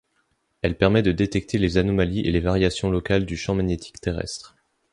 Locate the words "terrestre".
4.01-4.55